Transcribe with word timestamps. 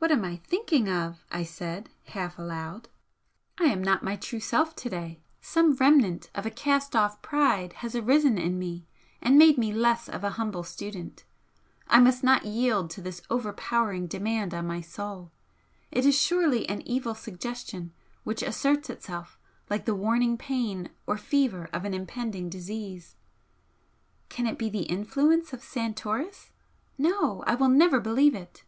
"What 0.00 0.12
am 0.12 0.24
I 0.24 0.36
thinking 0.36 0.88
of!" 0.88 1.24
I 1.32 1.42
said, 1.42 1.90
half 2.04 2.38
aloud 2.38 2.88
"I 3.58 3.64
am 3.64 3.82
not 3.82 4.04
my 4.04 4.14
true 4.14 4.38
self 4.38 4.76
to 4.76 4.88
day, 4.88 5.18
some 5.40 5.74
remnant 5.74 6.30
of 6.36 6.46
a 6.46 6.52
cast 6.52 6.94
off 6.94 7.20
pride 7.20 7.72
has 7.82 7.96
arisen 7.96 8.38
in 8.38 8.60
me 8.60 8.86
and 9.20 9.36
made 9.36 9.58
me 9.58 9.72
less 9.72 10.08
of 10.08 10.22
a 10.22 10.30
humble 10.30 10.62
student. 10.62 11.24
I 11.88 11.98
must 11.98 12.22
not 12.22 12.44
yield 12.44 12.90
to 12.90 13.02
this 13.02 13.22
overpowering 13.28 14.06
demand 14.06 14.54
on 14.54 14.68
my 14.68 14.80
soul, 14.80 15.32
it 15.90 16.06
is 16.06 16.16
surely 16.16 16.66
an 16.68 16.80
evil 16.82 17.16
suggestion 17.16 17.92
which 18.22 18.42
asserts 18.44 18.88
itself 18.88 19.36
like 19.68 19.84
the 19.84 19.96
warning 19.96 20.38
pain 20.38 20.90
or 21.08 21.16
fever 21.18 21.68
of 21.72 21.84
an 21.84 21.92
impending 21.92 22.48
disease. 22.48 23.16
Can 24.28 24.46
it 24.46 24.58
be 24.58 24.70
the 24.70 24.82
influence 24.84 25.52
of 25.52 25.60
Santoris? 25.64 26.52
No! 26.96 27.42
I 27.48 27.56
will 27.56 27.68
never 27.68 27.98
believe 27.98 28.36
it!" 28.36 28.62